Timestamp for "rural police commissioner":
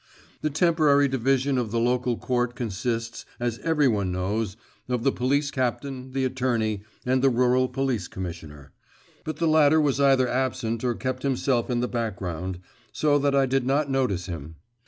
7.29-8.73